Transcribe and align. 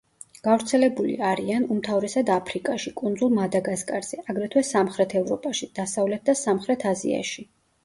გავრცელებული 0.45 1.11
არიან 1.31 1.67
უმთავრესად 1.75 2.31
აფრიკაში, 2.37 2.95
კუნძულ 3.03 3.35
მადაგასკარზე, 3.41 4.21
აგრეთვე 4.35 4.65
სამხრეთ 4.73 5.17
ევროპაში, 5.23 5.73
დასავლეთ 5.79 6.27
და 6.33 6.39
სამხრეთ 6.43 6.91
აზიაში. 6.97 7.51